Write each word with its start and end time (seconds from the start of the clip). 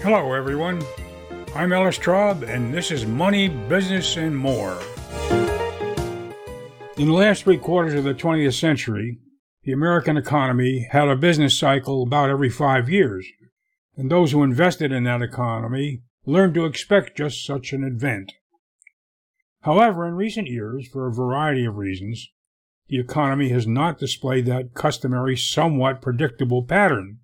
Hello, 0.00 0.32
everyone. 0.32 0.80
I'm 1.56 1.72
Ellis 1.72 1.98
Traub, 1.98 2.48
and 2.48 2.72
this 2.72 2.92
is 2.92 3.04
Money, 3.04 3.48
Business, 3.48 4.16
and 4.16 4.34
More. 4.36 4.80
In 6.96 7.08
the 7.08 7.12
last 7.12 7.42
three 7.42 7.58
quarters 7.58 7.94
of 7.94 8.04
the 8.04 8.14
20th 8.14 8.54
century, 8.54 9.18
the 9.64 9.72
American 9.72 10.16
economy 10.16 10.86
had 10.92 11.08
a 11.08 11.16
business 11.16 11.58
cycle 11.58 12.04
about 12.04 12.30
every 12.30 12.48
five 12.48 12.88
years, 12.88 13.26
and 13.96 14.08
those 14.08 14.30
who 14.30 14.44
invested 14.44 14.92
in 14.92 15.02
that 15.02 15.20
economy 15.20 16.02
learned 16.24 16.54
to 16.54 16.64
expect 16.64 17.16
just 17.16 17.44
such 17.44 17.72
an 17.72 17.82
event. 17.82 18.34
However, 19.62 20.06
in 20.06 20.14
recent 20.14 20.46
years, 20.46 20.86
for 20.86 21.08
a 21.08 21.12
variety 21.12 21.64
of 21.64 21.74
reasons, 21.74 22.28
the 22.88 23.00
economy 23.00 23.48
has 23.48 23.66
not 23.66 23.98
displayed 23.98 24.46
that 24.46 24.74
customary, 24.74 25.36
somewhat 25.36 26.00
predictable 26.00 26.62
pattern. 26.62 27.18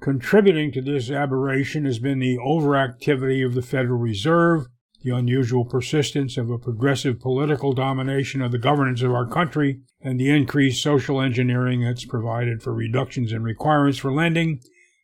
Contributing 0.00 0.70
to 0.72 0.82
this 0.82 1.10
aberration 1.10 1.86
has 1.86 1.98
been 1.98 2.18
the 2.18 2.36
overactivity 2.36 3.44
of 3.44 3.54
the 3.54 3.62
Federal 3.62 3.98
Reserve, 3.98 4.66
the 5.02 5.14
unusual 5.14 5.64
persistence 5.64 6.36
of 6.36 6.50
a 6.50 6.58
progressive 6.58 7.18
political 7.18 7.72
domination 7.72 8.42
of 8.42 8.52
the 8.52 8.58
governance 8.58 9.02
of 9.02 9.12
our 9.12 9.26
country, 9.26 9.80
and 10.00 10.20
the 10.20 10.28
increased 10.28 10.82
social 10.82 11.20
engineering 11.20 11.82
that's 11.82 12.04
provided 12.04 12.62
for 12.62 12.74
reductions 12.74 13.32
in 13.32 13.42
requirements 13.42 13.98
for 13.98 14.12
lending 14.12 14.60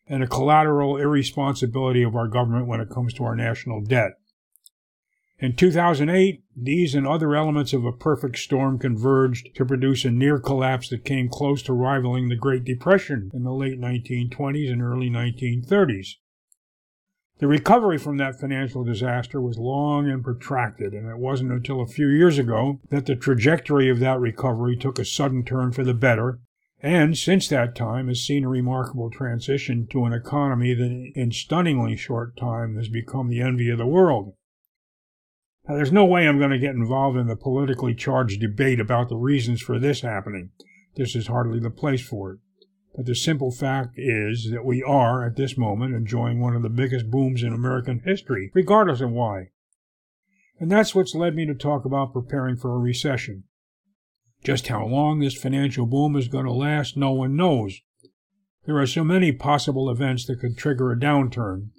and 0.07 0.21
a 0.21 0.27
collateral 0.27 0.97
irresponsibility 0.97 2.03
of 2.03 2.15
our 2.15 2.27
government 2.27 2.67
when 2.67 2.81
it 2.81 2.89
comes 2.89 3.13
to 3.13 3.23
our 3.23 3.35
national 3.35 3.81
debt. 3.81 4.11
In 5.43 5.57
2008, 5.57 6.41
these 6.55 6.95
and 6.95 7.05
other 7.05 7.35
elements 7.35 7.73
of 7.73 7.83
a 7.83 7.91
perfect 7.91 8.37
storm 8.37 8.79
converged 8.79 9.53
to 9.55 9.65
produce 9.65 10.05
a 10.05 10.09
near 10.09 10.39
collapse 10.39 10.87
that 10.87 11.03
came 11.03 11.27
close 11.27 11.61
to 11.63 11.73
rivaling 11.73 12.29
the 12.29 12.37
Great 12.37 12.63
Depression 12.63 13.29
in 13.33 13.43
the 13.43 13.51
late 13.51 13.77
1920s 13.77 14.71
and 14.71 14.81
early 14.81 15.09
1930s. 15.09 16.11
The 17.39 17.47
recovery 17.47 17.97
from 17.97 18.15
that 18.19 18.39
financial 18.39 18.85
disaster 18.85 19.41
was 19.41 19.57
long 19.57 20.09
and 20.09 20.23
protracted, 20.23 20.93
and 20.93 21.09
it 21.09 21.17
wasn't 21.17 21.51
until 21.51 21.81
a 21.81 21.87
few 21.87 22.07
years 22.07 22.39
ago 22.39 22.79
that 22.89 23.05
the 23.05 23.17
trajectory 23.17 23.89
of 23.89 23.99
that 23.99 24.21
recovery 24.21 24.77
took 24.77 24.97
a 24.97 25.03
sudden 25.03 25.43
turn 25.43 25.73
for 25.73 25.83
the 25.83 25.93
better, 25.93 26.39
and 26.81 27.17
since 27.17 27.49
that 27.49 27.75
time 27.75 28.07
has 28.07 28.21
seen 28.21 28.45
a 28.45 28.49
remarkable 28.49 29.11
transition 29.11 29.87
to 29.87 30.05
an 30.05 30.13
economy 30.13 30.73
that 30.73 31.11
in 31.15 31.33
stunningly 31.33 31.97
short 31.97 32.37
time 32.37 32.77
has 32.77 32.87
become 32.87 33.27
the 33.27 33.41
envy 33.41 33.69
of 33.69 33.77
the 33.77 33.85
world. 33.85 34.35
Now, 35.67 35.75
there's 35.75 35.93
no 35.93 36.03
way 36.03 36.27
I'm 36.27 36.39
going 36.39 36.51
to 36.51 36.59
get 36.59 36.75
involved 36.75 37.17
in 37.17 37.27
the 37.27 37.37
politically 37.37 37.95
charged 37.95 38.41
debate 38.41 38.81
about 38.81 39.07
the 39.07 39.15
reasons 39.15 39.61
for 39.61 39.79
this 39.79 40.01
happening. 40.01 40.49
This 40.95 41.15
is 41.15 41.27
hardly 41.27 41.59
the 41.59 41.69
place 41.69 42.05
for 42.05 42.33
it. 42.33 42.39
But 42.95 43.05
the 43.05 43.15
simple 43.15 43.49
fact 43.49 43.93
is 43.97 44.51
that 44.51 44.65
we 44.65 44.83
are, 44.83 45.25
at 45.25 45.37
this 45.37 45.57
moment, 45.57 45.95
enjoying 45.95 46.41
one 46.41 46.55
of 46.55 46.63
the 46.63 46.69
biggest 46.69 47.09
booms 47.09 47.43
in 47.43 47.53
American 47.53 48.01
history, 48.05 48.51
regardless 48.53 48.99
of 48.99 49.11
why. 49.11 49.51
And 50.59 50.69
that's 50.69 50.93
what's 50.93 51.15
led 51.15 51.33
me 51.33 51.45
to 51.47 51.55
talk 51.55 51.85
about 51.85 52.13
preparing 52.13 52.57
for 52.57 52.75
a 52.75 52.79
recession. 52.79 53.45
Just 54.43 54.67
how 54.67 54.85
long 54.85 55.19
this 55.19 55.33
financial 55.33 55.85
boom 55.85 56.17
is 56.17 56.27
going 56.27 56.45
to 56.45 56.51
last, 56.51 56.97
no 56.97 57.11
one 57.13 57.37
knows. 57.37 57.79
There 58.65 58.77
are 58.77 58.85
so 58.85 59.03
many 59.05 59.31
possible 59.31 59.89
events 59.89 60.25
that 60.27 60.39
could 60.39 60.57
trigger 60.57 60.91
a 60.91 60.99
downturn. 60.99 61.69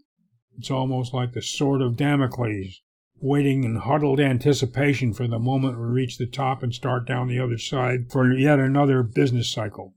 It's 0.59 0.71
almost 0.71 1.13
like 1.13 1.33
the 1.33 1.43
sword 1.43 1.83
of 1.83 1.97
Damocles 1.97 2.81
waiting 3.25 3.65
in 3.65 3.77
huddled 3.77 4.21
anticipation 4.21 5.15
for 5.15 5.27
the 5.27 5.39
moment 5.39 5.79
we 5.79 5.85
reach 5.87 6.19
the 6.19 6.27
top 6.27 6.63
and 6.63 6.75
start 6.75 7.07
down 7.07 7.27
the 7.27 7.39
other 7.41 7.57
side 7.57 8.13
for 8.13 8.31
yet 8.31 8.59
another 8.59 9.03
business 9.03 9.51
cycle. 9.51 9.95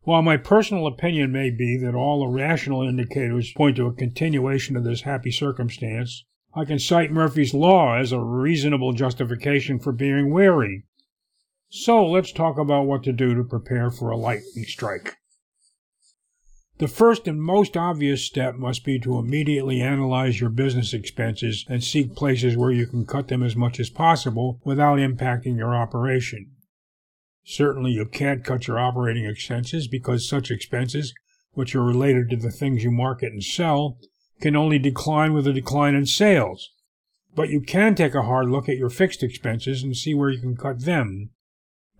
While 0.00 0.22
my 0.22 0.38
personal 0.38 0.86
opinion 0.86 1.30
may 1.30 1.50
be 1.50 1.76
that 1.82 1.94
all 1.94 2.20
the 2.20 2.34
rational 2.34 2.82
indicators 2.82 3.52
point 3.52 3.76
to 3.76 3.86
a 3.86 3.92
continuation 3.92 4.76
of 4.76 4.84
this 4.84 5.02
happy 5.02 5.30
circumstance, 5.30 6.24
I 6.54 6.64
can 6.64 6.78
cite 6.78 7.12
Murphy's 7.12 7.52
Law 7.52 7.96
as 7.98 8.12
a 8.12 8.20
reasonable 8.20 8.94
justification 8.94 9.78
for 9.78 9.92
being 9.92 10.32
wary. 10.32 10.84
So 11.68 12.06
let's 12.06 12.32
talk 12.32 12.56
about 12.56 12.86
what 12.86 13.02
to 13.02 13.12
do 13.12 13.34
to 13.34 13.44
prepare 13.44 13.90
for 13.90 14.08
a 14.08 14.16
lightning 14.16 14.64
strike. 14.66 15.16
The 16.78 16.88
first 16.88 17.28
and 17.28 17.40
most 17.40 17.76
obvious 17.76 18.24
step 18.24 18.56
must 18.56 18.84
be 18.84 18.98
to 18.98 19.18
immediately 19.18 19.80
analyze 19.80 20.40
your 20.40 20.50
business 20.50 20.92
expenses 20.92 21.64
and 21.68 21.84
seek 21.84 22.16
places 22.16 22.56
where 22.56 22.72
you 22.72 22.86
can 22.86 23.06
cut 23.06 23.28
them 23.28 23.44
as 23.44 23.54
much 23.54 23.78
as 23.78 23.90
possible 23.90 24.60
without 24.64 24.98
impacting 24.98 25.56
your 25.56 25.72
operation. 25.72 26.50
Certainly, 27.44 27.92
you 27.92 28.06
can't 28.06 28.42
cut 28.42 28.66
your 28.66 28.80
operating 28.80 29.24
expenses 29.24 29.86
because 29.86 30.28
such 30.28 30.50
expenses, 30.50 31.14
which 31.52 31.76
are 31.76 31.84
related 31.84 32.28
to 32.30 32.36
the 32.36 32.50
things 32.50 32.82
you 32.82 32.90
market 32.90 33.32
and 33.32 33.44
sell, 33.44 33.98
can 34.40 34.56
only 34.56 34.80
decline 34.80 35.32
with 35.32 35.46
a 35.46 35.52
decline 35.52 35.94
in 35.94 36.06
sales. 36.06 36.70
But 37.36 37.50
you 37.50 37.60
can 37.60 37.94
take 37.94 38.16
a 38.16 38.22
hard 38.22 38.48
look 38.48 38.68
at 38.68 38.78
your 38.78 38.90
fixed 38.90 39.22
expenses 39.22 39.84
and 39.84 39.96
see 39.96 40.12
where 40.12 40.30
you 40.30 40.40
can 40.40 40.56
cut 40.56 40.80
them 40.80 41.30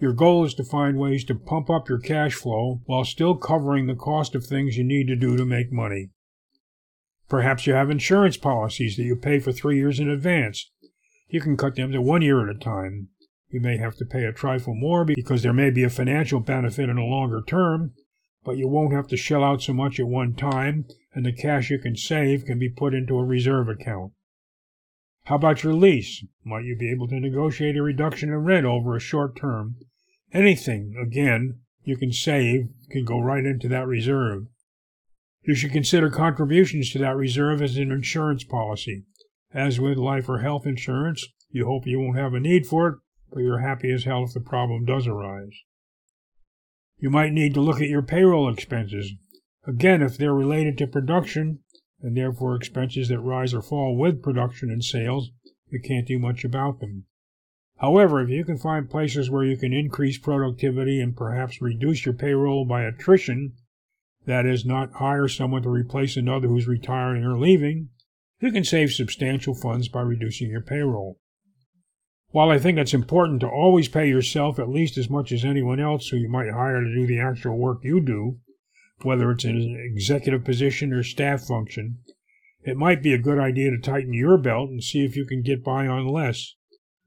your 0.04 0.12
goal 0.12 0.44
is 0.44 0.52
to 0.52 0.62
find 0.62 0.98
ways 0.98 1.24
to 1.24 1.34
pump 1.34 1.70
up 1.70 1.88
your 1.88 1.98
cash 1.98 2.34
flow 2.34 2.82
while 2.84 3.06
still 3.06 3.34
covering 3.34 3.86
the 3.86 3.94
cost 3.94 4.34
of 4.34 4.44
things 4.44 4.76
you 4.76 4.84
need 4.84 5.06
to 5.06 5.16
do 5.16 5.34
to 5.34 5.46
make 5.46 5.72
money. 5.72 6.10
Perhaps 7.26 7.66
you 7.66 7.72
have 7.72 7.88
insurance 7.88 8.36
policies 8.36 8.98
that 8.98 9.04
you 9.04 9.16
pay 9.16 9.40
for 9.40 9.50
three 9.50 9.78
years 9.78 9.98
in 9.98 10.10
advance. 10.10 10.70
You 11.26 11.40
can 11.40 11.56
cut 11.56 11.76
them 11.76 11.90
to 11.92 12.02
one 12.02 12.20
year 12.20 12.46
at 12.46 12.54
a 12.54 12.58
time. 12.58 13.08
You 13.48 13.60
may 13.62 13.78
have 13.78 13.96
to 13.96 14.04
pay 14.04 14.24
a 14.24 14.32
trifle 14.32 14.74
more 14.74 15.06
because 15.06 15.42
there 15.42 15.54
may 15.54 15.70
be 15.70 15.84
a 15.84 15.88
financial 15.88 16.40
benefit 16.40 16.90
in 16.90 16.98
a 16.98 17.04
longer 17.06 17.40
term, 17.40 17.94
but 18.44 18.58
you 18.58 18.68
won't 18.68 18.92
have 18.92 19.08
to 19.08 19.16
shell 19.16 19.42
out 19.42 19.62
so 19.62 19.72
much 19.72 19.98
at 19.98 20.06
one 20.06 20.34
time, 20.34 20.84
and 21.14 21.24
the 21.24 21.32
cash 21.32 21.70
you 21.70 21.78
can 21.78 21.96
save 21.96 22.44
can 22.44 22.58
be 22.58 22.68
put 22.68 22.92
into 22.92 23.16
a 23.16 23.24
reserve 23.24 23.70
account. 23.70 24.12
How 25.24 25.36
about 25.36 25.62
your 25.62 25.72
lease? 25.72 26.22
Might 26.44 26.64
you 26.64 26.76
be 26.76 26.90
able 26.90 27.08
to 27.08 27.18
negotiate 27.18 27.78
a 27.78 27.82
reduction 27.82 28.28
in 28.28 28.44
rent 28.44 28.66
over 28.66 28.94
a 28.94 29.00
short 29.00 29.34
term? 29.34 29.76
Anything, 30.34 30.96
again, 31.00 31.60
you 31.84 31.96
can 31.96 32.12
save 32.12 32.68
can 32.90 33.04
go 33.04 33.20
right 33.20 33.44
into 33.44 33.68
that 33.68 33.86
reserve. 33.86 34.46
You 35.42 35.54
should 35.54 35.72
consider 35.72 36.10
contributions 36.10 36.90
to 36.90 36.98
that 36.98 37.16
reserve 37.16 37.62
as 37.62 37.76
an 37.76 37.92
insurance 37.92 38.42
policy. 38.42 39.04
As 39.52 39.78
with 39.78 39.96
life 39.96 40.28
or 40.28 40.40
health 40.40 40.66
insurance, 40.66 41.24
you 41.50 41.66
hope 41.66 41.86
you 41.86 42.00
won't 42.00 42.18
have 42.18 42.34
a 42.34 42.40
need 42.40 42.66
for 42.66 42.88
it, 42.88 42.98
but 43.32 43.40
you're 43.40 43.60
happy 43.60 43.92
as 43.92 44.04
hell 44.04 44.24
if 44.24 44.32
the 44.32 44.40
problem 44.40 44.84
does 44.84 45.06
arise. 45.06 45.54
You 46.98 47.10
might 47.10 47.32
need 47.32 47.54
to 47.54 47.60
look 47.60 47.80
at 47.80 47.88
your 47.88 48.02
payroll 48.02 48.52
expenses. 48.52 49.12
Again, 49.66 50.02
if 50.02 50.16
they're 50.16 50.34
related 50.34 50.76
to 50.78 50.86
production, 50.86 51.60
and 52.00 52.16
therefore 52.16 52.56
expenses 52.56 53.08
that 53.08 53.20
rise 53.20 53.54
or 53.54 53.62
fall 53.62 53.96
with 53.96 54.22
production 54.22 54.70
and 54.70 54.84
sales, 54.84 55.30
you 55.70 55.80
can't 55.80 56.06
do 56.06 56.18
much 56.18 56.44
about 56.44 56.80
them. 56.80 57.04
However, 57.84 58.22
if 58.22 58.30
you 58.30 58.46
can 58.46 58.56
find 58.56 58.88
places 58.88 59.28
where 59.30 59.44
you 59.44 59.58
can 59.58 59.74
increase 59.74 60.16
productivity 60.16 61.02
and 61.02 61.14
perhaps 61.14 61.60
reduce 61.60 62.06
your 62.06 62.14
payroll 62.14 62.64
by 62.64 62.82
attrition, 62.82 63.52
that 64.24 64.46
is, 64.46 64.64
not 64.64 64.94
hire 64.94 65.28
someone 65.28 65.60
to 65.64 65.68
replace 65.68 66.16
another 66.16 66.48
who's 66.48 66.66
retiring 66.66 67.24
or 67.24 67.38
leaving, 67.38 67.90
you 68.40 68.50
can 68.52 68.64
save 68.64 68.92
substantial 68.92 69.54
funds 69.54 69.88
by 69.88 70.00
reducing 70.00 70.48
your 70.48 70.62
payroll. 70.62 71.20
While 72.30 72.48
I 72.48 72.58
think 72.58 72.78
it's 72.78 72.94
important 72.94 73.40
to 73.40 73.48
always 73.48 73.88
pay 73.88 74.08
yourself 74.08 74.58
at 74.58 74.70
least 74.70 74.96
as 74.96 75.10
much 75.10 75.30
as 75.30 75.44
anyone 75.44 75.78
else 75.78 76.08
who 76.08 76.16
you 76.16 76.30
might 76.30 76.54
hire 76.54 76.80
to 76.80 76.94
do 76.94 77.06
the 77.06 77.20
actual 77.20 77.58
work 77.58 77.80
you 77.82 78.00
do, 78.00 78.38
whether 79.02 79.30
it's 79.30 79.44
in 79.44 79.56
an 79.58 79.92
executive 79.94 80.42
position 80.42 80.90
or 80.94 81.02
staff 81.02 81.42
function, 81.42 81.98
it 82.62 82.78
might 82.78 83.02
be 83.02 83.12
a 83.12 83.18
good 83.18 83.38
idea 83.38 83.70
to 83.72 83.78
tighten 83.78 84.14
your 84.14 84.38
belt 84.38 84.70
and 84.70 84.82
see 84.82 85.04
if 85.04 85.16
you 85.16 85.26
can 85.26 85.42
get 85.42 85.62
by 85.62 85.86
on 85.86 86.08
less. 86.08 86.54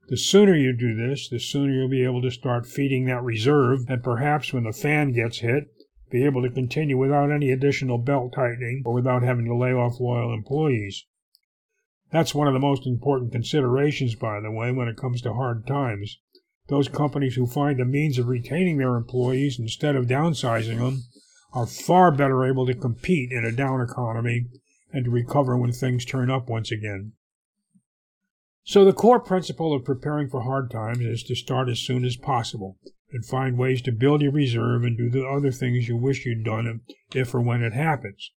The 0.08 0.16
sooner 0.16 0.56
you 0.56 0.72
do 0.72 0.94
this, 0.94 1.28
the 1.28 1.38
sooner 1.38 1.70
you'll 1.70 1.90
be 1.90 2.02
able 2.02 2.22
to 2.22 2.30
start 2.30 2.66
feeding 2.66 3.04
that 3.04 3.22
reserve, 3.22 3.80
and 3.88 4.02
perhaps 4.02 4.54
when 4.54 4.64
the 4.64 4.72
fan 4.72 5.12
gets 5.12 5.40
hit, 5.40 5.64
be 6.10 6.24
able 6.24 6.42
to 6.42 6.50
continue 6.50 6.96
without 6.96 7.30
any 7.30 7.50
additional 7.50 7.98
belt 7.98 8.32
tightening 8.32 8.82
or 8.86 8.94
without 8.94 9.22
having 9.22 9.44
to 9.44 9.54
lay 9.54 9.72
off 9.72 10.00
loyal 10.00 10.32
employees. 10.32 11.04
That's 12.10 12.34
one 12.34 12.48
of 12.48 12.54
the 12.54 12.58
most 12.58 12.86
important 12.86 13.32
considerations, 13.32 14.14
by 14.14 14.40
the 14.40 14.50
way, 14.50 14.72
when 14.72 14.88
it 14.88 14.96
comes 14.96 15.20
to 15.22 15.34
hard 15.34 15.66
times. 15.66 16.18
Those 16.68 16.88
companies 16.88 17.34
who 17.34 17.46
find 17.46 17.78
a 17.78 17.84
means 17.84 18.18
of 18.18 18.28
retaining 18.28 18.78
their 18.78 18.96
employees 18.96 19.58
instead 19.58 19.94
of 19.94 20.06
downsizing 20.06 20.78
them 20.78 21.02
are 21.52 21.66
far 21.66 22.10
better 22.10 22.46
able 22.46 22.66
to 22.66 22.74
compete 22.74 23.30
in 23.30 23.44
a 23.44 23.52
down 23.52 23.82
economy 23.82 24.46
and 24.90 25.04
to 25.04 25.10
recover 25.10 25.54
when 25.58 25.72
things 25.72 26.06
turn 26.06 26.30
up 26.30 26.48
once 26.48 26.70
again. 26.70 27.12
So, 28.68 28.84
the 28.84 28.92
core 28.92 29.18
principle 29.18 29.72
of 29.72 29.86
preparing 29.86 30.28
for 30.28 30.42
hard 30.42 30.70
times 30.70 31.00
is 31.00 31.22
to 31.22 31.34
start 31.34 31.70
as 31.70 31.80
soon 31.80 32.04
as 32.04 32.18
possible 32.18 32.76
and 33.10 33.24
find 33.24 33.56
ways 33.56 33.80
to 33.80 33.92
build 33.92 34.20
your 34.20 34.30
reserve 34.30 34.82
and 34.82 34.94
do 34.94 35.08
the 35.08 35.26
other 35.26 35.50
things 35.50 35.88
you 35.88 35.96
wish 35.96 36.26
you'd 36.26 36.44
done 36.44 36.82
if 37.14 37.34
or 37.34 37.40
when 37.40 37.62
it 37.62 37.72
happens. 37.72 38.30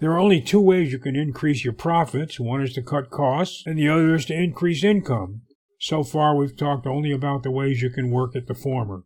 There 0.00 0.10
are 0.10 0.18
only 0.18 0.40
two 0.40 0.60
ways 0.60 0.90
you 0.90 0.98
can 0.98 1.14
increase 1.14 1.62
your 1.62 1.72
profits. 1.72 2.40
One 2.40 2.64
is 2.64 2.72
to 2.72 2.82
cut 2.82 3.10
costs, 3.10 3.62
and 3.64 3.78
the 3.78 3.88
other 3.88 4.12
is 4.16 4.24
to 4.24 4.34
increase 4.34 4.82
income. 4.82 5.42
So 5.78 6.02
far, 6.02 6.34
we've 6.34 6.56
talked 6.56 6.88
only 6.88 7.12
about 7.12 7.44
the 7.44 7.52
ways 7.52 7.80
you 7.80 7.90
can 7.90 8.10
work 8.10 8.34
at 8.34 8.48
the 8.48 8.54
former. 8.54 9.04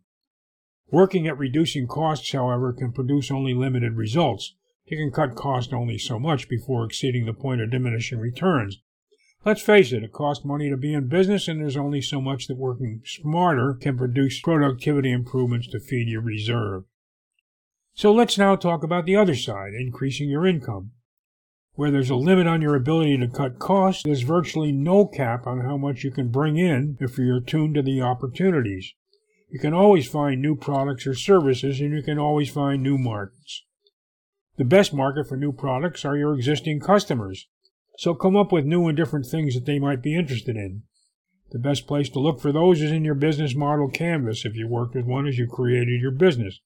Working 0.89 1.27
at 1.27 1.37
reducing 1.37 1.85
costs, 1.85 2.31
however, 2.31 2.73
can 2.73 2.91
produce 2.91 3.29
only 3.29 3.53
limited 3.53 3.93
results, 3.93 4.55
you 4.87 4.97
can 4.97 5.11
cut 5.11 5.35
costs 5.35 5.73
only 5.73 5.99
so 5.99 6.17
much 6.17 6.49
before 6.49 6.85
exceeding 6.85 7.27
the 7.27 7.33
point 7.33 7.61
of 7.61 7.69
diminishing 7.69 8.17
returns. 8.17 8.79
Let's 9.47 9.61
face 9.61 9.93
it, 9.93 10.03
it 10.03 10.11
costs 10.11 10.43
money 10.43 10.69
to 10.69 10.75
be 10.75 10.93
in 10.93 11.07
business, 11.07 11.47
and 11.47 11.61
there's 11.61 11.77
only 11.77 12.01
so 12.01 12.19
much 12.19 12.47
that 12.47 12.57
working 12.57 13.01
smarter 13.05 13.77
can 13.79 13.97
produce 13.97 14.41
productivity 14.41 15.09
improvements 15.09 15.69
to 15.69 15.79
feed 15.79 16.09
your 16.09 16.19
reserve. 16.19 16.83
So 17.93 18.11
let's 18.11 18.37
now 18.37 18.57
talk 18.57 18.83
about 18.83 19.05
the 19.05 19.15
other 19.15 19.35
side, 19.35 19.71
increasing 19.73 20.29
your 20.29 20.45
income. 20.45 20.91
Where 21.75 21.91
there's 21.91 22.09
a 22.09 22.15
limit 22.17 22.45
on 22.45 22.61
your 22.61 22.75
ability 22.75 23.19
to 23.19 23.29
cut 23.29 23.57
costs, 23.57 24.03
there's 24.03 24.23
virtually 24.23 24.73
no 24.73 25.05
cap 25.05 25.47
on 25.47 25.61
how 25.61 25.77
much 25.77 26.03
you 26.03 26.11
can 26.11 26.27
bring 26.27 26.57
in 26.57 26.97
if 26.99 27.17
you're 27.17 27.39
tuned 27.39 27.75
to 27.75 27.81
the 27.81 28.01
opportunities. 28.01 28.95
You 29.49 29.59
can 29.59 29.73
always 29.73 30.09
find 30.09 30.41
new 30.41 30.57
products 30.57 31.07
or 31.07 31.13
services, 31.13 31.79
and 31.79 31.93
you 31.93 32.03
can 32.03 32.19
always 32.19 32.49
find 32.49 32.83
new 32.83 32.97
markets. 32.97 33.63
The 34.57 34.65
best 34.65 34.93
market 34.93 35.29
for 35.29 35.37
new 35.37 35.53
products 35.53 36.03
are 36.03 36.17
your 36.17 36.33
existing 36.33 36.81
customers, 36.81 37.47
so 37.97 38.13
come 38.13 38.35
up 38.35 38.51
with 38.51 38.65
new 38.65 38.87
and 38.87 38.95
different 38.95 39.25
things 39.25 39.55
that 39.55 39.65
they 39.65 39.79
might 39.79 40.01
be 40.01 40.15
interested 40.15 40.55
in. 40.55 40.83
The 41.51 41.59
best 41.59 41.87
place 41.87 42.09
to 42.09 42.19
look 42.19 42.39
for 42.39 42.51
those 42.51 42.81
is 42.81 42.91
in 42.91 43.03
your 43.03 43.15
business 43.15 43.55
model 43.55 43.89
canvas 43.89 44.45
if 44.45 44.55
you 44.55 44.67
worked 44.67 44.95
with 44.95 45.05
one 45.05 45.27
as 45.27 45.37
you 45.37 45.47
created 45.47 46.01
your 46.01 46.11
business. 46.11 46.59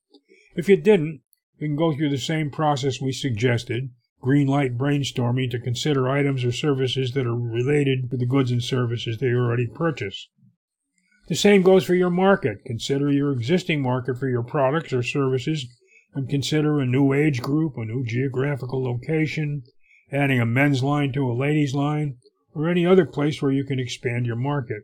If 0.56 0.68
you 0.68 0.76
didn't, 0.76 1.22
you 1.58 1.68
can 1.68 1.78
go 1.78 1.94
through 1.94 2.10
the 2.10 2.18
same 2.18 2.50
process 2.50 3.00
we 3.00 3.12
suggested 3.12 3.92
green 4.22 4.48
light 4.48 4.78
brainstorming 4.78 5.50
to 5.50 5.60
consider 5.60 6.10
items 6.10 6.44
or 6.44 6.52
services 6.52 7.12
that 7.14 7.26
are 7.26 7.36
related 7.36 8.10
to 8.12 8.18
the 8.18 8.26
goods 8.26 8.52
and 8.52 8.64
services 8.64 9.18
they 9.18 9.28
already 9.28 9.68
purchase. 9.68 10.30
The 11.28 11.36
same 11.36 11.62
goes 11.62 11.86
for 11.86 11.96
your 11.96 12.10
market. 12.10 12.66
Consider 12.66 13.12
your 13.12 13.32
existing 13.32 13.82
market 13.82 14.20
for 14.20 14.28
your 14.28 14.44
products 14.44 14.94
or 14.94 15.02
services 15.02 15.66
and 16.14 16.30
consider 16.30 16.80
a 16.80 16.86
new 16.86 17.14
age 17.14 17.42
group, 17.42 17.78
a 17.78 17.86
new 17.86 18.04
geographical 18.06 18.84
location, 18.84 19.64
adding 20.12 20.40
a 20.40 20.46
men's 20.46 20.84
line 20.84 21.12
to 21.14 21.30
a 21.30 21.34
ladies' 21.34 21.74
line, 21.74 22.18
or 22.54 22.68
any 22.68 22.86
other 22.86 23.06
place 23.06 23.42
where 23.42 23.52
you 23.52 23.64
can 23.64 23.80
expand 23.80 24.26
your 24.26 24.36
market. 24.36 24.84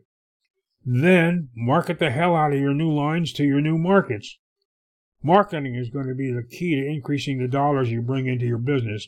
Then 0.84 1.50
market 1.54 1.98
the 1.98 2.10
hell 2.10 2.34
out 2.34 2.52
of 2.52 2.60
your 2.60 2.74
new 2.74 2.92
lines 2.92 3.32
to 3.34 3.44
your 3.44 3.60
new 3.60 3.76
markets. 3.76 4.38
Marketing 5.22 5.74
is 5.74 5.90
going 5.90 6.06
to 6.06 6.14
be 6.14 6.32
the 6.32 6.44
key 6.44 6.76
to 6.76 6.86
increasing 6.86 7.38
the 7.38 7.48
dollars 7.48 7.90
you 7.90 8.00
bring 8.00 8.26
into 8.26 8.46
your 8.46 8.58
business 8.58 9.06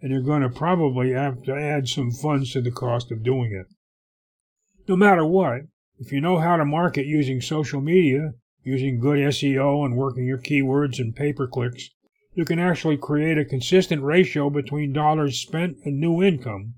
and 0.00 0.12
you're 0.12 0.20
going 0.20 0.42
to 0.42 0.50
probably 0.50 1.12
have 1.12 1.42
to 1.42 1.54
add 1.54 1.88
some 1.88 2.10
funds 2.10 2.52
to 2.52 2.60
the 2.60 2.70
cost 2.70 3.10
of 3.10 3.22
doing 3.22 3.52
it. 3.52 3.66
No 4.86 4.96
matter 4.96 5.24
what, 5.24 5.62
if 5.98 6.12
you 6.12 6.20
know 6.20 6.38
how 6.38 6.56
to 6.56 6.64
market 6.64 7.06
using 7.06 7.40
social 7.40 7.80
media, 7.80 8.32
using 8.62 9.00
good 9.00 9.18
SEO 9.18 9.84
and 9.84 9.96
working 9.96 10.26
your 10.26 10.38
keywords 10.38 10.98
and 10.98 11.16
pay 11.16 11.32
per 11.32 11.46
clicks, 11.46 11.88
you 12.36 12.44
can 12.44 12.60
actually 12.60 12.96
create 12.96 13.38
a 13.38 13.44
consistent 13.44 14.02
ratio 14.02 14.50
between 14.50 14.92
dollars 14.92 15.40
spent 15.40 15.78
and 15.84 15.98
new 15.98 16.22
income. 16.22 16.74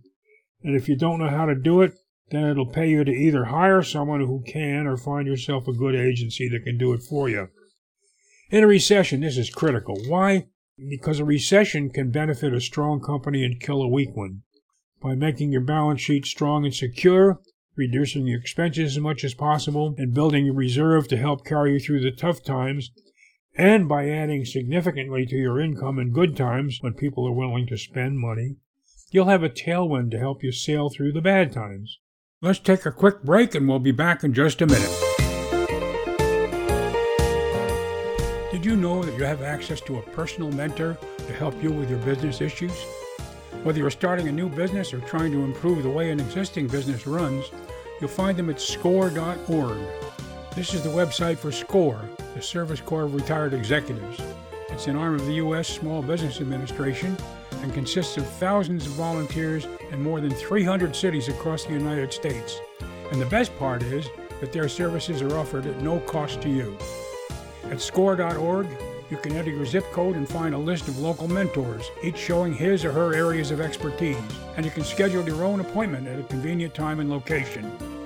And 0.62 0.74
if 0.74 0.88
you 0.88 0.96
don't 0.96 1.18
know 1.18 1.28
how 1.28 1.44
to 1.46 1.54
do 1.54 1.82
it, 1.82 1.92
then 2.30 2.44
it'll 2.44 2.66
pay 2.66 2.88
you 2.88 3.04
to 3.04 3.10
either 3.10 3.46
hire 3.46 3.82
someone 3.82 4.20
who 4.20 4.42
can 4.46 4.86
or 4.86 4.96
find 4.96 5.26
yourself 5.26 5.68
a 5.68 5.72
good 5.72 5.94
agency 5.94 6.48
that 6.48 6.64
can 6.64 6.78
do 6.78 6.92
it 6.92 7.02
for 7.02 7.28
you. 7.28 7.48
In 8.50 8.64
a 8.64 8.66
recession, 8.66 9.20
this 9.20 9.36
is 9.36 9.50
critical. 9.50 9.98
Why? 10.06 10.46
because 10.88 11.18
a 11.18 11.24
recession 11.24 11.90
can 11.90 12.10
benefit 12.10 12.54
a 12.54 12.60
strong 12.60 13.00
company 13.00 13.44
and 13.44 13.60
kill 13.60 13.82
a 13.82 13.88
weak 13.88 14.14
one. 14.14 14.42
By 15.02 15.14
making 15.14 15.50
your 15.50 15.60
balance 15.60 16.00
sheet 16.00 16.24
strong 16.24 16.64
and 16.64 16.74
secure, 16.74 17.40
reducing 17.74 18.26
your 18.26 18.38
expenses 18.38 18.96
as 18.96 19.02
much 19.02 19.24
as 19.24 19.34
possible, 19.34 19.94
and 19.98 20.14
building 20.14 20.48
a 20.48 20.52
reserve 20.52 21.08
to 21.08 21.16
help 21.16 21.44
carry 21.44 21.74
you 21.74 21.80
through 21.80 22.00
the 22.00 22.12
tough 22.12 22.44
times, 22.44 22.90
and 23.58 23.88
by 23.88 24.08
adding 24.08 24.44
significantly 24.44 25.26
to 25.26 25.36
your 25.36 25.60
income 25.60 25.98
in 25.98 26.12
good 26.12 26.36
times 26.36 26.78
when 26.80 26.94
people 26.94 27.26
are 27.26 27.32
willing 27.32 27.66
to 27.66 27.76
spend 27.76 28.20
money, 28.20 28.54
you'll 29.10 29.24
have 29.26 29.42
a 29.42 29.50
tailwind 29.50 30.12
to 30.12 30.18
help 30.18 30.44
you 30.44 30.52
sail 30.52 30.88
through 30.88 31.12
the 31.12 31.20
bad 31.20 31.52
times. 31.52 31.98
Let's 32.40 32.60
take 32.60 32.86
a 32.86 32.92
quick 32.92 33.24
break 33.24 33.56
and 33.56 33.68
we'll 33.68 33.80
be 33.80 33.90
back 33.90 34.22
in 34.22 34.32
just 34.32 34.62
a 34.62 34.66
minute. 34.66 34.94
Did 38.52 38.64
you 38.64 38.76
know 38.76 39.02
that 39.02 39.18
you 39.18 39.24
have 39.24 39.42
access 39.42 39.80
to 39.82 39.98
a 39.98 40.02
personal 40.02 40.52
mentor 40.52 40.96
to 41.18 41.32
help 41.32 41.60
you 41.60 41.72
with 41.72 41.90
your 41.90 41.98
business 42.00 42.40
issues? 42.40 42.80
Whether 43.64 43.80
you're 43.80 43.90
starting 43.90 44.28
a 44.28 44.32
new 44.32 44.48
business 44.48 44.94
or 44.94 45.00
trying 45.00 45.32
to 45.32 45.42
improve 45.42 45.82
the 45.82 45.90
way 45.90 46.12
an 46.12 46.20
existing 46.20 46.68
business 46.68 47.08
runs, 47.08 47.50
you'll 48.00 48.08
find 48.08 48.38
them 48.38 48.50
at 48.50 48.60
score.org. 48.60 49.78
This 50.58 50.74
is 50.74 50.82
the 50.82 50.88
website 50.88 51.38
for 51.38 51.52
SCORE, 51.52 52.02
the 52.34 52.42
Service 52.42 52.80
Corps 52.80 53.04
of 53.04 53.14
Retired 53.14 53.54
Executives. 53.54 54.20
It's 54.70 54.88
an 54.88 54.96
arm 54.96 55.14
of 55.14 55.24
the 55.24 55.34
U.S. 55.34 55.68
Small 55.68 56.02
Business 56.02 56.40
Administration 56.40 57.16
and 57.62 57.72
consists 57.72 58.16
of 58.16 58.26
thousands 58.26 58.84
of 58.84 58.90
volunteers 58.94 59.68
in 59.92 60.02
more 60.02 60.20
than 60.20 60.32
300 60.32 60.96
cities 60.96 61.28
across 61.28 61.64
the 61.64 61.74
United 61.74 62.12
States. 62.12 62.58
And 63.12 63.20
the 63.20 63.26
best 63.26 63.56
part 63.56 63.84
is 63.84 64.08
that 64.40 64.52
their 64.52 64.68
services 64.68 65.22
are 65.22 65.38
offered 65.38 65.64
at 65.64 65.80
no 65.80 66.00
cost 66.00 66.40
to 66.42 66.48
you. 66.48 66.76
At 67.70 67.80
score.org, 67.80 68.66
you 69.12 69.16
can 69.16 69.36
enter 69.36 69.52
your 69.52 69.64
zip 69.64 69.84
code 69.92 70.16
and 70.16 70.28
find 70.28 70.56
a 70.56 70.58
list 70.58 70.88
of 70.88 70.98
local 70.98 71.28
mentors, 71.28 71.88
each 72.02 72.18
showing 72.18 72.52
his 72.52 72.84
or 72.84 72.90
her 72.90 73.14
areas 73.14 73.52
of 73.52 73.60
expertise, 73.60 74.16
and 74.56 74.66
you 74.66 74.72
can 74.72 74.82
schedule 74.82 75.24
your 75.24 75.44
own 75.44 75.60
appointment 75.60 76.08
at 76.08 76.18
a 76.18 76.24
convenient 76.24 76.74
time 76.74 76.98
and 76.98 77.08
location. 77.08 77.97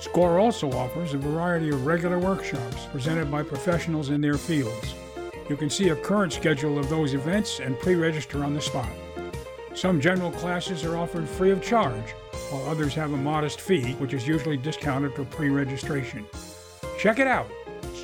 SCORE 0.00 0.38
also 0.38 0.72
offers 0.72 1.14
a 1.14 1.18
variety 1.18 1.68
of 1.68 1.86
regular 1.86 2.18
workshops 2.18 2.86
presented 2.86 3.30
by 3.30 3.42
professionals 3.42 4.10
in 4.10 4.20
their 4.20 4.36
fields. 4.38 4.94
You 5.48 5.56
can 5.56 5.70
see 5.70 5.90
a 5.90 5.96
current 5.96 6.32
schedule 6.32 6.78
of 6.78 6.88
those 6.88 7.14
events 7.14 7.60
and 7.60 7.78
pre 7.78 7.94
register 7.94 8.42
on 8.42 8.54
the 8.54 8.60
spot. 8.60 8.90
Some 9.74 10.00
general 10.00 10.32
classes 10.32 10.84
are 10.84 10.96
offered 10.96 11.28
free 11.28 11.50
of 11.50 11.62
charge, 11.62 12.10
while 12.50 12.68
others 12.68 12.94
have 12.94 13.12
a 13.12 13.16
modest 13.16 13.60
fee, 13.60 13.92
which 13.94 14.14
is 14.14 14.26
usually 14.26 14.56
discounted 14.56 15.14
for 15.14 15.24
pre 15.24 15.48
registration. 15.48 16.26
Check 16.98 17.18
it 17.18 17.26
out 17.26 17.48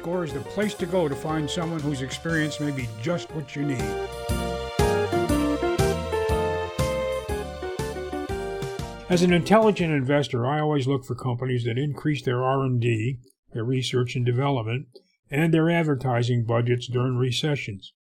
Score 0.07 0.25
is 0.25 0.33
the 0.33 0.41
place 0.41 0.75
to 0.75 0.87
go 0.87 1.09
to 1.09 1.17
find 1.17 1.51
someone 1.51 1.81
whose 1.81 2.03
experience 2.03 2.61
may 2.61 2.71
be 2.71 2.89
just 3.03 3.29
what 3.33 3.57
you 3.57 3.63
need. 3.63 4.36
As 9.09 9.23
an 9.23 9.33
intelligent 9.33 9.93
investor, 9.93 10.45
I 10.45 10.59
always 10.59 10.89
look 10.89 11.05
for 11.05 11.15
companies 11.15 11.63
that 11.65 11.79
increase 11.79 12.23
their 12.23 12.43
R&D, 12.43 13.19
their 13.53 13.63
research 13.63 14.17
and 14.17 14.27
development, 14.27 14.89
and 15.31 15.55
their 15.55 15.71
advertising 15.71 16.45
budgets 16.45 16.89
during 16.89 17.17
recessions. 17.17 17.93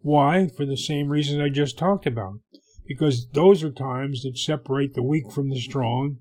Why? 0.00 0.48
For 0.48 0.64
the 0.64 0.78
same 0.78 1.08
reasons 1.08 1.42
I 1.42 1.50
just 1.50 1.76
talked 1.76 2.06
about. 2.06 2.40
Because 2.86 3.28
those 3.34 3.62
are 3.62 3.70
times 3.70 4.22
that 4.22 4.38
separate 4.38 4.94
the 4.94 5.02
weak 5.02 5.30
from 5.30 5.50
the 5.50 5.60
strong, 5.60 6.20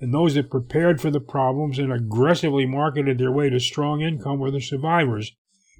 and 0.00 0.12
those 0.12 0.34
that 0.34 0.50
prepared 0.50 1.00
for 1.00 1.12
the 1.12 1.20
problems 1.20 1.78
and 1.78 1.92
aggressively 1.92 2.66
marketed 2.66 3.18
their 3.18 3.32
way 3.32 3.48
to 3.48 3.60
strong 3.60 4.00
income 4.00 4.40
were 4.40 4.50
the 4.50 4.60
survivors, 4.60 5.36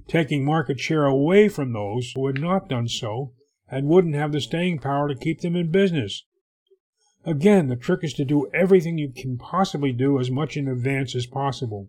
taking 0.06 0.44
market 0.44 0.78
share 0.78 1.06
away 1.06 1.48
from 1.48 1.72
those 1.72 2.12
who 2.14 2.28
had 2.28 2.40
not 2.40 2.68
done 2.68 2.86
so 2.86 3.32
and 3.68 3.88
wouldn't 3.88 4.14
have 4.14 4.30
the 4.30 4.40
staying 4.40 4.78
power 4.78 5.08
to 5.08 5.16
keep 5.16 5.40
them 5.40 5.56
in 5.56 5.72
business. 5.72 6.24
Again, 7.24 7.68
the 7.68 7.76
trick 7.76 8.00
is 8.02 8.14
to 8.14 8.24
do 8.24 8.48
everything 8.54 8.98
you 8.98 9.10
can 9.10 9.36
possibly 9.38 9.92
do 9.92 10.18
as 10.18 10.30
much 10.30 10.56
in 10.56 10.68
advance 10.68 11.14
as 11.14 11.26
possible. 11.26 11.88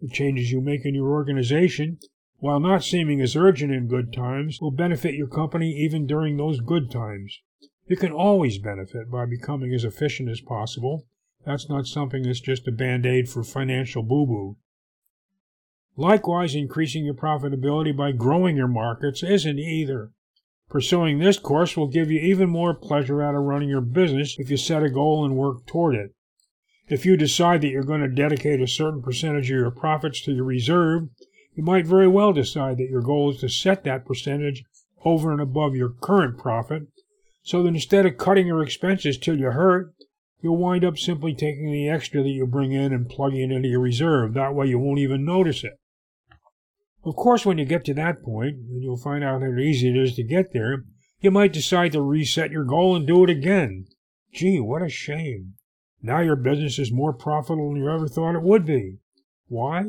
The 0.00 0.08
changes 0.08 0.50
you 0.50 0.60
make 0.60 0.84
in 0.84 0.94
your 0.94 1.10
organization, 1.10 1.98
while 2.38 2.58
not 2.58 2.82
seeming 2.82 3.20
as 3.20 3.36
urgent 3.36 3.72
in 3.72 3.86
good 3.86 4.12
times, 4.12 4.60
will 4.60 4.70
benefit 4.70 5.14
your 5.14 5.28
company 5.28 5.72
even 5.72 6.06
during 6.06 6.36
those 6.36 6.60
good 6.60 6.90
times. 6.90 7.40
You 7.86 7.96
can 7.96 8.12
always 8.12 8.58
benefit 8.58 9.10
by 9.10 9.26
becoming 9.26 9.72
as 9.74 9.84
efficient 9.84 10.28
as 10.28 10.40
possible 10.40 11.06
that's 11.44 11.68
not 11.68 11.86
something 11.86 12.22
that's 12.22 12.40
just 12.40 12.68
a 12.68 12.72
band 12.72 13.04
aid 13.04 13.28
for 13.28 13.42
financial 13.42 14.02
boo 14.02 14.26
boo. 14.26 14.56
Likewise, 15.96 16.54
increasing 16.54 17.04
your 17.04 17.14
profitability 17.14 17.94
by 17.94 18.12
growing 18.12 18.56
your 18.56 18.68
markets 18.68 19.22
isn't 19.22 19.58
either. 19.58 20.12
Pursuing 20.72 21.18
this 21.18 21.38
course 21.38 21.76
will 21.76 21.86
give 21.86 22.10
you 22.10 22.18
even 22.18 22.48
more 22.48 22.72
pleasure 22.72 23.22
out 23.22 23.34
of 23.34 23.42
running 23.42 23.68
your 23.68 23.82
business 23.82 24.36
if 24.38 24.50
you 24.50 24.56
set 24.56 24.82
a 24.82 24.88
goal 24.88 25.22
and 25.22 25.36
work 25.36 25.66
toward 25.66 25.94
it. 25.94 26.14
If 26.88 27.04
you 27.04 27.14
decide 27.18 27.60
that 27.60 27.68
you're 27.68 27.82
going 27.82 28.00
to 28.00 28.08
dedicate 28.08 28.58
a 28.58 28.66
certain 28.66 29.02
percentage 29.02 29.50
of 29.50 29.56
your 29.58 29.70
profits 29.70 30.22
to 30.22 30.32
your 30.32 30.46
reserve, 30.46 31.10
you 31.54 31.62
might 31.62 31.86
very 31.86 32.08
well 32.08 32.32
decide 32.32 32.78
that 32.78 32.88
your 32.88 33.02
goal 33.02 33.32
is 33.32 33.40
to 33.40 33.50
set 33.50 33.84
that 33.84 34.06
percentage 34.06 34.64
over 35.04 35.30
and 35.30 35.42
above 35.42 35.76
your 35.76 35.90
current 35.90 36.38
profit, 36.38 36.84
so 37.42 37.62
that 37.62 37.68
instead 37.68 38.06
of 38.06 38.16
cutting 38.16 38.46
your 38.46 38.62
expenses 38.62 39.18
till 39.18 39.38
you 39.38 39.50
hurt, 39.50 39.92
you'll 40.40 40.56
wind 40.56 40.86
up 40.86 40.96
simply 40.96 41.34
taking 41.34 41.70
the 41.70 41.90
extra 41.90 42.22
that 42.22 42.30
you 42.30 42.46
bring 42.46 42.72
in 42.72 42.94
and 42.94 43.10
plugging 43.10 43.50
it 43.50 43.54
into 43.54 43.68
your 43.68 43.80
reserve. 43.80 44.32
That 44.32 44.54
way 44.54 44.68
you 44.68 44.78
won't 44.78 45.00
even 45.00 45.22
notice 45.22 45.64
it. 45.64 45.74
Of 47.04 47.16
course, 47.16 47.44
when 47.44 47.58
you 47.58 47.64
get 47.64 47.84
to 47.86 47.94
that 47.94 48.22
point, 48.22 48.56
and 48.56 48.82
you'll 48.82 48.96
find 48.96 49.24
out 49.24 49.42
how 49.42 49.58
easy 49.58 49.88
it 49.88 49.96
is 49.96 50.14
to 50.14 50.22
get 50.22 50.52
there, 50.52 50.84
you 51.20 51.30
might 51.30 51.52
decide 51.52 51.92
to 51.92 52.02
reset 52.02 52.50
your 52.50 52.64
goal 52.64 52.94
and 52.94 53.06
do 53.06 53.24
it 53.24 53.30
again. 53.30 53.86
Gee, 54.32 54.60
what 54.60 54.82
a 54.82 54.88
shame. 54.88 55.54
Now 56.00 56.20
your 56.20 56.36
business 56.36 56.78
is 56.78 56.92
more 56.92 57.12
profitable 57.12 57.72
than 57.72 57.82
you 57.82 57.90
ever 57.90 58.08
thought 58.08 58.34
it 58.34 58.42
would 58.42 58.64
be. 58.64 58.98
Why? 59.46 59.84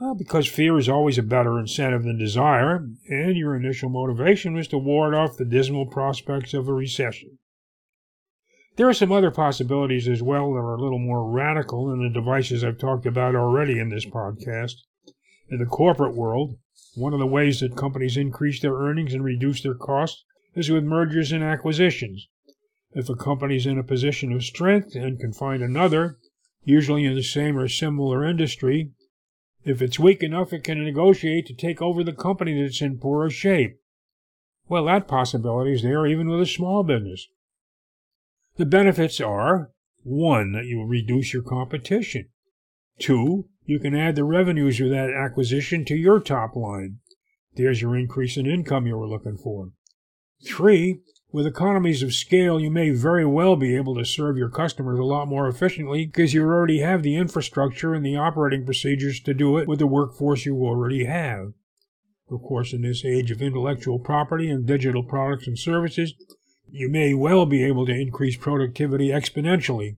Well, 0.00 0.14
because 0.14 0.46
fear 0.46 0.78
is 0.78 0.88
always 0.88 1.18
a 1.18 1.22
better 1.22 1.58
incentive 1.58 2.04
than 2.04 2.18
desire, 2.18 2.86
and 3.08 3.36
your 3.36 3.56
initial 3.56 3.88
motivation 3.88 4.54
was 4.54 4.68
to 4.68 4.78
ward 4.78 5.14
off 5.14 5.36
the 5.36 5.44
dismal 5.44 5.86
prospects 5.86 6.54
of 6.54 6.68
a 6.68 6.72
recession. 6.72 7.38
There 8.76 8.88
are 8.88 8.94
some 8.94 9.10
other 9.10 9.32
possibilities 9.32 10.06
as 10.06 10.22
well 10.22 10.52
that 10.52 10.60
are 10.60 10.76
a 10.76 10.80
little 10.80 11.00
more 11.00 11.28
radical 11.28 11.88
than 11.88 12.02
the 12.02 12.10
devices 12.10 12.62
I've 12.62 12.78
talked 12.78 13.06
about 13.06 13.34
already 13.34 13.80
in 13.80 13.88
this 13.88 14.06
podcast. 14.06 14.74
In 15.50 15.58
the 15.58 15.66
corporate 15.66 16.14
world, 16.14 16.58
one 16.94 17.14
of 17.14 17.18
the 17.18 17.26
ways 17.26 17.60
that 17.60 17.76
companies 17.76 18.16
increase 18.16 18.60
their 18.60 18.74
earnings 18.74 19.14
and 19.14 19.24
reduce 19.24 19.62
their 19.62 19.74
costs 19.74 20.24
is 20.54 20.70
with 20.70 20.84
mergers 20.84 21.32
and 21.32 21.42
acquisitions. 21.42 22.28
If 22.92 23.08
a 23.08 23.14
company 23.14 23.56
is 23.56 23.66
in 23.66 23.78
a 23.78 23.82
position 23.82 24.32
of 24.32 24.44
strength 24.44 24.94
and 24.94 25.18
can 25.18 25.32
find 25.32 25.62
another, 25.62 26.18
usually 26.64 27.04
in 27.04 27.14
the 27.14 27.22
same 27.22 27.56
or 27.56 27.68
similar 27.68 28.24
industry, 28.24 28.92
if 29.64 29.80
it's 29.80 29.98
weak 29.98 30.22
enough, 30.22 30.52
it 30.52 30.64
can 30.64 30.82
negotiate 30.82 31.46
to 31.46 31.54
take 31.54 31.80
over 31.80 32.04
the 32.04 32.12
company 32.12 32.60
that's 32.60 32.82
in 32.82 32.98
poorer 32.98 33.30
shape. 33.30 33.78
Well, 34.68 34.84
that 34.84 35.08
possibility 35.08 35.72
is 35.72 35.82
there 35.82 36.06
even 36.06 36.28
with 36.28 36.40
a 36.40 36.46
small 36.46 36.82
business. 36.82 37.26
The 38.56 38.66
benefits 38.66 39.20
are 39.20 39.70
one, 40.02 40.52
that 40.52 40.66
you 40.66 40.78
will 40.78 40.86
reduce 40.86 41.32
your 41.32 41.42
competition. 41.42 42.28
Two, 42.98 43.48
you 43.68 43.78
can 43.78 43.94
add 43.94 44.16
the 44.16 44.24
revenues 44.24 44.80
of 44.80 44.88
that 44.88 45.10
acquisition 45.10 45.84
to 45.84 45.94
your 45.94 46.20
top 46.20 46.56
line. 46.56 46.96
There's 47.54 47.82
your 47.82 47.94
increase 47.94 48.38
in 48.38 48.46
income 48.46 48.86
you 48.86 48.96
were 48.96 49.06
looking 49.06 49.36
for. 49.36 49.72
Three, 50.46 51.00
with 51.32 51.46
economies 51.46 52.02
of 52.02 52.14
scale, 52.14 52.58
you 52.58 52.70
may 52.70 52.90
very 52.90 53.26
well 53.26 53.56
be 53.56 53.76
able 53.76 53.94
to 53.96 54.06
serve 54.06 54.38
your 54.38 54.48
customers 54.48 54.98
a 54.98 55.04
lot 55.04 55.28
more 55.28 55.46
efficiently 55.46 56.06
because 56.06 56.32
you 56.32 56.44
already 56.44 56.80
have 56.80 57.02
the 57.02 57.16
infrastructure 57.16 57.92
and 57.92 58.06
the 58.06 58.16
operating 58.16 58.64
procedures 58.64 59.20
to 59.20 59.34
do 59.34 59.58
it 59.58 59.68
with 59.68 59.80
the 59.80 59.86
workforce 59.86 60.46
you 60.46 60.56
already 60.56 61.04
have. 61.04 61.52
Of 62.30 62.40
course, 62.40 62.72
in 62.72 62.80
this 62.80 63.04
age 63.04 63.30
of 63.30 63.42
intellectual 63.42 63.98
property 63.98 64.48
and 64.48 64.64
digital 64.64 65.02
products 65.02 65.46
and 65.46 65.58
services, 65.58 66.14
you 66.70 66.88
may 66.88 67.12
well 67.12 67.44
be 67.44 67.62
able 67.64 67.84
to 67.84 67.92
increase 67.92 68.38
productivity 68.38 69.08
exponentially. 69.08 69.96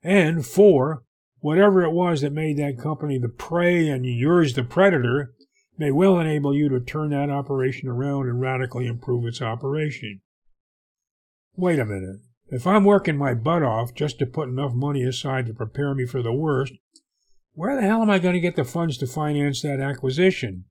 And 0.00 0.46
four, 0.46 1.02
whatever 1.40 1.82
it 1.82 1.92
was 1.92 2.20
that 2.20 2.32
made 2.32 2.56
that 2.58 2.78
company 2.78 3.18
the 3.18 3.28
prey 3.28 3.88
and 3.88 4.04
yours 4.06 4.54
the 4.54 4.62
predator 4.62 5.32
may 5.78 5.90
well 5.90 6.18
enable 6.18 6.54
you 6.54 6.68
to 6.68 6.80
turn 6.80 7.10
that 7.10 7.30
operation 7.30 7.88
around 7.88 8.28
and 8.28 8.40
radically 8.40 8.86
improve 8.86 9.26
its 9.26 9.40
operation. 9.40 10.20
Wait 11.56 11.78
a 11.78 11.86
minute. 11.86 12.20
If 12.48 12.66
I'm 12.66 12.84
working 12.84 13.16
my 13.16 13.32
butt 13.32 13.62
off 13.62 13.94
just 13.94 14.18
to 14.18 14.26
put 14.26 14.48
enough 14.48 14.72
money 14.74 15.02
aside 15.02 15.46
to 15.46 15.54
prepare 15.54 15.94
me 15.94 16.04
for 16.04 16.20
the 16.20 16.32
worst, 16.32 16.74
where 17.54 17.76
the 17.76 17.86
hell 17.86 18.02
am 18.02 18.10
I 18.10 18.18
going 18.18 18.34
to 18.34 18.40
get 18.40 18.56
the 18.56 18.64
funds 18.64 18.98
to 18.98 19.06
finance 19.06 19.62
that 19.62 19.80
acquisition? 19.80 20.64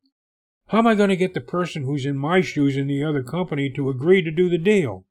How 0.67 0.79
am 0.79 0.87
I 0.87 0.95
going 0.95 1.09
to 1.09 1.15
get 1.15 1.33
the 1.33 1.41
person 1.41 1.83
who's 1.83 2.05
in 2.05 2.17
my 2.17 2.41
shoes 2.41 2.77
in 2.77 2.87
the 2.87 3.03
other 3.03 3.23
company 3.23 3.71
to 3.71 3.89
agree 3.89 4.21
to 4.21 4.31
do 4.31 4.49
the 4.49 4.57
deal? 4.57 5.05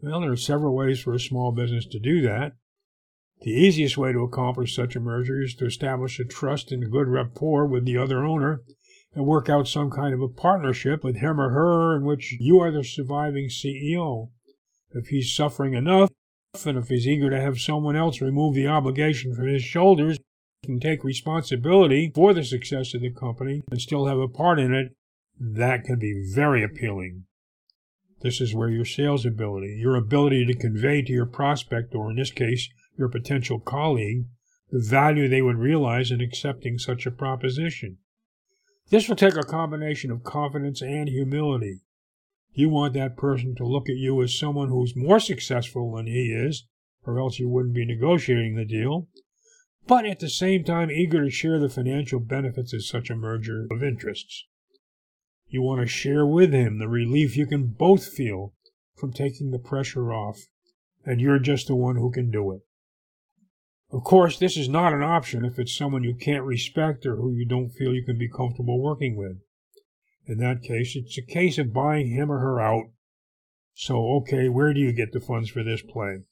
Well, 0.00 0.20
there 0.20 0.30
are 0.30 0.36
several 0.36 0.76
ways 0.76 1.00
for 1.00 1.14
a 1.14 1.20
small 1.20 1.50
business 1.50 1.86
to 1.86 1.98
do 1.98 2.20
that. 2.22 2.52
The 3.42 3.50
easiest 3.50 3.98
way 3.98 4.12
to 4.12 4.20
accomplish 4.20 4.74
such 4.74 4.96
a 4.96 5.00
merger 5.00 5.42
is 5.42 5.54
to 5.56 5.66
establish 5.66 6.18
a 6.18 6.24
trust 6.24 6.72
and 6.72 6.82
a 6.82 6.88
good 6.88 7.08
rapport 7.08 7.66
with 7.66 7.84
the 7.84 7.98
other 7.98 8.24
owner 8.24 8.62
and 9.14 9.26
work 9.26 9.48
out 9.48 9.68
some 9.68 9.90
kind 9.90 10.14
of 10.14 10.20
a 10.20 10.28
partnership 10.28 11.04
with 11.04 11.16
him 11.16 11.40
or 11.40 11.50
her 11.50 11.96
in 11.96 12.04
which 12.04 12.36
you 12.40 12.58
are 12.60 12.70
the 12.70 12.82
surviving 12.82 13.48
CEO. 13.48 14.30
If 14.90 15.08
he's 15.08 15.34
suffering 15.34 15.74
enough, 15.74 16.10
and 16.64 16.78
if 16.78 16.88
he's 16.88 17.06
eager 17.06 17.30
to 17.30 17.40
have 17.40 17.60
someone 17.60 17.96
else 17.96 18.20
remove 18.20 18.54
the 18.54 18.68
obligation 18.68 19.34
from 19.34 19.48
his 19.48 19.62
shoulders 19.62 20.18
and 20.66 20.80
take 20.80 21.04
responsibility 21.04 22.12
for 22.14 22.32
the 22.32 22.44
success 22.44 22.94
of 22.94 23.02
the 23.02 23.10
company 23.10 23.62
and 23.70 23.80
still 23.80 24.06
have 24.06 24.18
a 24.18 24.28
part 24.28 24.58
in 24.58 24.72
it, 24.72 24.92
that 25.38 25.84
can 25.84 25.98
be 25.98 26.30
very 26.32 26.62
appealing. 26.62 27.24
This 28.20 28.40
is 28.40 28.54
where 28.54 28.70
your 28.70 28.84
sales 28.84 29.26
ability, 29.26 29.76
your 29.80 29.96
ability 29.96 30.46
to 30.46 30.54
convey 30.54 31.02
to 31.02 31.12
your 31.12 31.26
prospect, 31.26 31.94
or 31.94 32.10
in 32.10 32.16
this 32.16 32.30
case, 32.30 32.68
your 32.96 33.08
potential 33.08 33.60
colleague, 33.60 34.26
the 34.70 34.80
value 34.80 35.28
they 35.28 35.42
would 35.42 35.58
realize 35.58 36.10
in 36.10 36.20
accepting 36.20 36.78
such 36.78 37.06
a 37.06 37.10
proposition. 37.10 37.98
This 38.90 39.08
will 39.08 39.16
take 39.16 39.36
a 39.36 39.42
combination 39.42 40.10
of 40.10 40.24
confidence 40.24 40.82
and 40.82 41.08
humility. 41.08 41.80
You 42.52 42.68
want 42.68 42.94
that 42.94 43.16
person 43.16 43.54
to 43.56 43.66
look 43.66 43.88
at 43.88 43.96
you 43.96 44.22
as 44.22 44.38
someone 44.38 44.68
who's 44.68 44.94
more 44.94 45.18
successful 45.18 45.94
than 45.94 46.06
he 46.06 46.32
is, 46.32 46.64
or 47.04 47.18
else 47.18 47.38
you 47.38 47.48
wouldn't 47.48 47.74
be 47.74 47.84
negotiating 47.84 48.56
the 48.56 48.64
deal, 48.64 49.08
but 49.86 50.06
at 50.06 50.20
the 50.20 50.30
same 50.30 50.64
time 50.64 50.90
eager 50.90 51.24
to 51.24 51.30
share 51.30 51.58
the 51.58 51.68
financial 51.68 52.20
benefits 52.20 52.72
of 52.72 52.84
such 52.84 53.10
a 53.10 53.16
merger 53.16 53.66
of 53.70 53.82
interests. 53.82 54.44
You 55.48 55.62
want 55.62 55.82
to 55.82 55.86
share 55.86 56.26
with 56.26 56.52
him 56.52 56.78
the 56.78 56.88
relief 56.88 57.36
you 57.36 57.46
can 57.46 57.66
both 57.66 58.06
feel 58.06 58.54
from 58.96 59.12
taking 59.12 59.50
the 59.50 59.58
pressure 59.58 60.12
off, 60.12 60.38
and 61.04 61.20
you're 61.20 61.38
just 61.38 61.66
the 61.66 61.76
one 61.76 61.96
who 61.96 62.10
can 62.10 62.30
do 62.30 62.52
it. 62.52 62.62
Of 63.94 64.02
course, 64.02 64.40
this 64.40 64.56
is 64.56 64.68
not 64.68 64.92
an 64.92 65.04
option 65.04 65.44
if 65.44 65.56
it's 65.56 65.72
someone 65.72 66.02
you 66.02 66.16
can't 66.16 66.42
respect 66.42 67.06
or 67.06 67.14
who 67.14 67.32
you 67.32 67.46
don't 67.46 67.70
feel 67.70 67.94
you 67.94 68.04
can 68.04 68.18
be 68.18 68.28
comfortable 68.28 68.82
working 68.82 69.16
with. 69.16 69.36
In 70.26 70.38
that 70.38 70.64
case, 70.64 70.96
it's 70.96 71.16
a 71.16 71.22
case 71.22 71.58
of 71.58 71.72
buying 71.72 72.10
him 72.10 72.28
or 72.28 72.40
her 72.40 72.60
out. 72.60 72.86
So, 73.72 74.16
okay, 74.16 74.48
where 74.48 74.74
do 74.74 74.80
you 74.80 74.92
get 74.92 75.12
the 75.12 75.20
funds 75.20 75.48
for 75.48 75.62
this 75.62 75.80
play? 75.80 76.22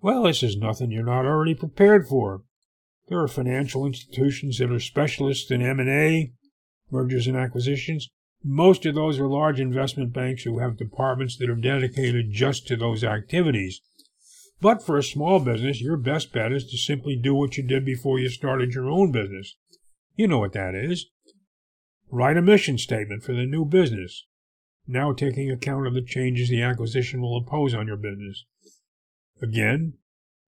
Well, 0.00 0.22
this 0.22 0.42
is 0.42 0.56
nothing 0.56 0.90
you're 0.90 1.04
not 1.04 1.26
already 1.26 1.54
prepared 1.54 2.08
for. 2.08 2.40
There 3.08 3.20
are 3.20 3.28
financial 3.28 3.84
institutions 3.84 4.56
that 4.56 4.72
are 4.72 4.80
specialists 4.80 5.50
in 5.50 5.60
M&A, 5.60 6.32
mergers 6.90 7.26
and 7.26 7.36
acquisitions. 7.36 8.08
Most 8.42 8.86
of 8.86 8.94
those 8.94 9.20
are 9.20 9.28
large 9.28 9.60
investment 9.60 10.14
banks 10.14 10.44
who 10.44 10.60
have 10.60 10.78
departments 10.78 11.36
that 11.36 11.50
are 11.50 11.54
dedicated 11.54 12.32
just 12.32 12.66
to 12.68 12.76
those 12.76 13.04
activities. 13.04 13.82
But 14.62 14.80
for 14.80 14.96
a 14.96 15.02
small 15.02 15.40
business, 15.40 15.80
your 15.80 15.96
best 15.96 16.32
bet 16.32 16.52
is 16.52 16.64
to 16.70 16.78
simply 16.78 17.16
do 17.16 17.34
what 17.34 17.56
you 17.56 17.64
did 17.64 17.84
before 17.84 18.20
you 18.20 18.28
started 18.28 18.74
your 18.74 18.88
own 18.88 19.10
business. 19.10 19.56
You 20.14 20.28
know 20.28 20.38
what 20.38 20.52
that 20.52 20.76
is. 20.76 21.06
Write 22.12 22.36
a 22.36 22.42
mission 22.42 22.78
statement 22.78 23.24
for 23.24 23.32
the 23.32 23.44
new 23.44 23.64
business, 23.64 24.24
now 24.86 25.12
taking 25.12 25.50
account 25.50 25.88
of 25.88 25.94
the 25.94 26.00
changes 26.00 26.48
the 26.48 26.62
acquisition 26.62 27.20
will 27.20 27.38
impose 27.38 27.74
on 27.74 27.88
your 27.88 27.96
business. 27.96 28.44
Again, 29.42 29.94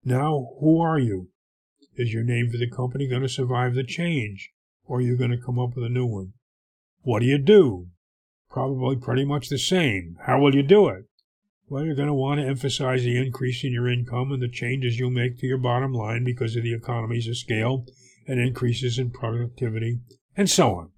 now 0.05 0.51
who 0.61 0.81
are 0.81 1.01
you? 1.01 1.31
Is 1.97 2.15
your 2.15 2.23
name 2.23 2.51
for 2.53 2.59
the 2.59 2.71
company 2.71 3.09
going 3.09 3.23
to 3.23 3.29
survive 3.29 3.75
the 3.75 3.83
change, 3.83 4.53
or 4.85 4.99
are 4.99 5.03
you 5.03 5.17
going 5.17 5.33
to 5.33 5.45
come 5.45 5.59
up 5.59 5.75
with 5.75 5.85
a 5.85 5.89
new 5.89 6.07
one? 6.07 6.35
What 7.03 7.19
do 7.19 7.27
you 7.27 7.39
do? 7.39 7.89
Probably 8.49 8.95
pretty 8.95 9.25
much 9.25 9.49
the 9.49 9.59
same. 9.59 10.19
How 10.25 10.39
will 10.39 10.55
you 10.55 10.63
do 10.63 10.87
it? 10.87 11.07
Well, 11.67 11.85
you're 11.85 11.95
going 11.95 12.09
to 12.09 12.15
want 12.15 12.41
to 12.41 12.47
emphasize 12.47 13.05
the 13.05 13.17
increase 13.17 13.65
in 13.65 13.73
your 13.73 13.89
income 13.89 14.33
and 14.33 14.43
the 14.43 14.49
changes 14.49 14.99
you'll 14.99 15.11
make 15.11 15.39
to 15.39 15.47
your 15.47 15.59
bottom 15.59 15.93
line 15.93 16.23
because 16.23 16.57
of 16.57 16.63
the 16.63 16.75
economies 16.75 17.27
of 17.27 17.39
scale 17.39 17.87
and 18.27 18.39
increases 18.39 18.99
in 18.99 19.11
productivity, 19.11 20.01
and 20.37 20.49
so 20.49 20.75
on. 20.75 20.91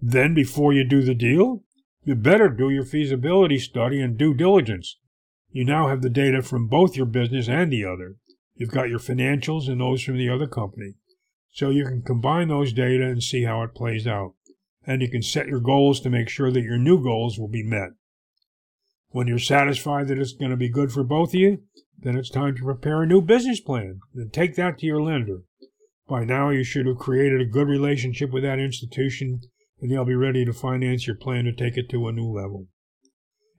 Then, 0.00 0.34
before 0.34 0.72
you 0.72 0.84
do 0.84 1.02
the 1.02 1.14
deal, 1.14 1.62
you 2.04 2.14
better 2.14 2.48
do 2.48 2.70
your 2.70 2.84
feasibility 2.84 3.58
study 3.58 4.00
and 4.00 4.18
due 4.18 4.34
diligence. 4.34 4.98
You 5.50 5.64
now 5.64 5.88
have 5.88 6.02
the 6.02 6.10
data 6.10 6.42
from 6.42 6.68
both 6.68 6.96
your 6.96 7.06
business 7.06 7.48
and 7.48 7.72
the 7.72 7.84
other. 7.84 8.16
You've 8.56 8.70
got 8.70 8.88
your 8.88 8.98
financials 8.98 9.68
and 9.68 9.80
those 9.80 10.02
from 10.02 10.18
the 10.18 10.28
other 10.28 10.46
company. 10.46 10.94
So 11.52 11.70
you 11.70 11.84
can 11.84 12.02
combine 12.02 12.48
those 12.48 12.72
data 12.72 13.04
and 13.04 13.22
see 13.22 13.44
how 13.44 13.62
it 13.62 13.74
plays 13.74 14.06
out. 14.06 14.34
And 14.86 15.00
you 15.00 15.08
can 15.08 15.22
set 15.22 15.46
your 15.46 15.60
goals 15.60 16.00
to 16.00 16.10
make 16.10 16.28
sure 16.28 16.50
that 16.50 16.62
your 16.62 16.78
new 16.78 17.02
goals 17.02 17.38
will 17.38 17.48
be 17.48 17.62
met. 17.62 17.90
When 19.14 19.28
you're 19.28 19.38
satisfied 19.38 20.08
that 20.08 20.18
it's 20.18 20.32
going 20.32 20.50
to 20.50 20.56
be 20.56 20.68
good 20.68 20.90
for 20.90 21.04
both 21.04 21.28
of 21.28 21.34
you, 21.36 21.62
then 21.96 22.18
it's 22.18 22.28
time 22.28 22.56
to 22.56 22.64
prepare 22.64 23.00
a 23.00 23.06
new 23.06 23.22
business 23.22 23.60
plan 23.60 24.00
and 24.12 24.32
take 24.32 24.56
that 24.56 24.76
to 24.78 24.86
your 24.86 25.00
lender. 25.00 25.42
By 26.08 26.24
now, 26.24 26.50
you 26.50 26.64
should 26.64 26.86
have 26.86 26.98
created 26.98 27.40
a 27.40 27.44
good 27.44 27.68
relationship 27.68 28.32
with 28.32 28.42
that 28.42 28.58
institution 28.58 29.42
and 29.80 29.88
they'll 29.88 30.04
be 30.04 30.16
ready 30.16 30.44
to 30.44 30.52
finance 30.52 31.06
your 31.06 31.14
plan 31.14 31.44
to 31.44 31.52
take 31.52 31.76
it 31.76 31.88
to 31.90 32.08
a 32.08 32.12
new 32.12 32.26
level. 32.26 32.66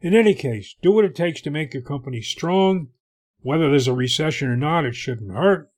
In 0.01 0.13
any 0.13 0.33
case, 0.33 0.75
do 0.81 0.91
what 0.91 1.05
it 1.05 1.15
takes 1.15 1.39
to 1.43 1.49
make 1.49 1.73
your 1.73 1.83
company 1.83 2.21
strong. 2.21 2.89
Whether 3.39 3.69
there's 3.69 3.87
a 3.87 3.93
recession 3.93 4.49
or 4.49 4.57
not, 4.57 4.83
it 4.83 4.93
shouldn't 4.93 5.31
hurt. 5.31 5.71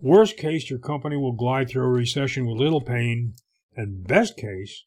Worst 0.00 0.38
case, 0.38 0.70
your 0.70 0.78
company 0.78 1.18
will 1.18 1.36
glide 1.36 1.68
through 1.68 1.84
a 1.84 1.88
recession 1.90 2.46
with 2.46 2.56
little 2.56 2.80
pain. 2.80 3.34
And 3.76 4.08
best 4.08 4.38
case, 4.38 4.86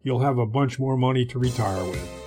you'll 0.00 0.20
have 0.20 0.38
a 0.38 0.46
bunch 0.46 0.78
more 0.78 0.96
money 0.96 1.24
to 1.24 1.40
retire 1.40 1.84
with. 1.84 2.19